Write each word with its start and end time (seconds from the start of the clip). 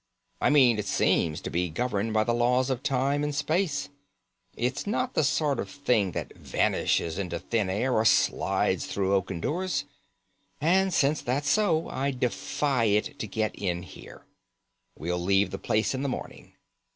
I 0.41 0.49
mean 0.49 0.79
it 0.79 0.87
seems 0.87 1.41
to 1.41 1.51
be 1.51 1.69
governed 1.69 2.11
by 2.11 2.23
the 2.23 2.33
laws 2.33 2.71
of 2.71 2.81
time 2.81 3.23
and 3.23 3.35
space. 3.35 3.89
It's 4.57 4.87
not 4.87 5.13
the 5.13 5.23
sort 5.23 5.59
of 5.59 5.69
thing 5.69 6.13
that 6.13 6.35
vanishes 6.35 7.19
into 7.19 7.37
thin 7.37 7.69
air 7.69 7.93
or 7.93 8.03
slides 8.03 8.87
through 8.87 9.13
oaken 9.13 9.39
doors. 9.41 9.85
And 10.59 10.91
since 10.91 11.21
that's 11.21 11.51
so, 11.51 11.87
I 11.87 12.09
defy 12.09 12.85
it 12.85 13.19
to 13.19 13.27
get 13.27 13.53
in 13.55 13.83
here. 13.83 14.25
We'll 14.97 15.19
leave 15.21 15.51
the 15.51 15.59
place 15.59 15.93
in 15.93 16.01
the 16.01 16.09
morning. 16.09 16.53